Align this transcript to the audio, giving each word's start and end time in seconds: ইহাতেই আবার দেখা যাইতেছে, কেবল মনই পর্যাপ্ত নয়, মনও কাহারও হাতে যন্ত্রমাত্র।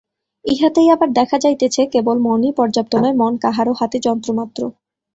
ইহাতেই 0.45 0.87
আবার 0.89 1.09
দেখা 1.13 1.37
যাইতেছে, 1.39 1.81
কেবল 1.93 2.17
মনই 2.19 2.51
পর্যাপ্ত 2.57 2.93
নয়, 2.95 3.15
মনও 3.17 3.41
কাহারও 3.43 3.73
হাতে 3.73 3.97
যন্ত্রমাত্র। 3.99 4.61